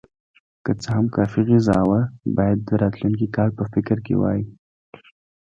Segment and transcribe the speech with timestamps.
[0.63, 2.01] که څه هم کافي غذا وه،
[2.37, 4.41] باید د راتلونکي کال په فکر کې وای.